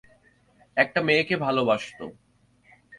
একটা 0.77 0.99
মেয়েকে 1.01 1.35
ভালোবাসতো। 1.37 2.05